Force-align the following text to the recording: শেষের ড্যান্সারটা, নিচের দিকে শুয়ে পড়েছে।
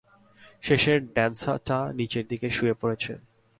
শেষের 0.63 0.99
ড্যান্সারটা, 1.13 1.77
নিচের 1.93 2.25
দিকে 2.27 2.47
শুয়ে 2.49 2.75
পড়েছে। 2.81 3.13